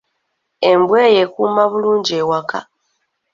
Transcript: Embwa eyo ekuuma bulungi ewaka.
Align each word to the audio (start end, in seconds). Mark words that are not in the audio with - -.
Embwa 0.71 0.97
eyo 1.09 1.19
ekuuma 1.25 1.63
bulungi 1.71 2.11
ewaka. 2.21 2.59